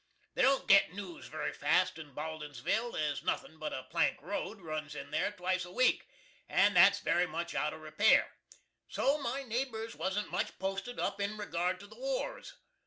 [0.33, 4.95] They don't git news very fast in Baldinsville, as nothin but a plank road runs
[4.95, 6.09] in there twice a week,
[6.49, 8.33] and that's very much out of repair.
[8.87, 12.55] So my nabers wasn't much posted up in regard to the wars.